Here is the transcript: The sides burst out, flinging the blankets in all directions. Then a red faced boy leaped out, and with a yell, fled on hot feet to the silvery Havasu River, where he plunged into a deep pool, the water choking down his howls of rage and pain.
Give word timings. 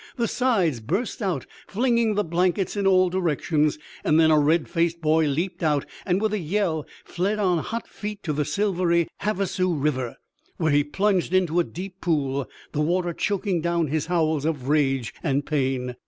The 0.15 0.27
sides 0.27 0.79
burst 0.79 1.21
out, 1.21 1.45
flinging 1.67 2.15
the 2.15 2.23
blankets 2.23 2.75
in 2.75 2.87
all 2.87 3.11
directions. 3.11 3.77
Then 4.03 4.31
a 4.31 4.39
red 4.39 4.67
faced 4.67 4.99
boy 4.99 5.27
leaped 5.27 5.61
out, 5.61 5.85
and 6.07 6.19
with 6.19 6.33
a 6.33 6.39
yell, 6.39 6.87
fled 7.05 7.37
on 7.37 7.59
hot 7.59 7.87
feet 7.87 8.23
to 8.23 8.33
the 8.33 8.43
silvery 8.43 9.09
Havasu 9.19 9.69
River, 9.75 10.15
where 10.57 10.71
he 10.71 10.83
plunged 10.83 11.35
into 11.35 11.59
a 11.59 11.63
deep 11.63 12.01
pool, 12.01 12.49
the 12.71 12.81
water 12.81 13.13
choking 13.13 13.61
down 13.61 13.89
his 13.89 14.07
howls 14.07 14.43
of 14.43 14.69
rage 14.69 15.13
and 15.21 15.45
pain. 15.45 15.95